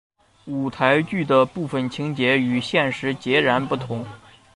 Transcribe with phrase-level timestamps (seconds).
[0.45, 4.03] 舞台剧的部分情节与现实截然不同。